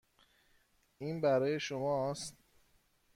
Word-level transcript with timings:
این 0.97 1.21
برای 1.21 1.59
شماست. 1.59 2.35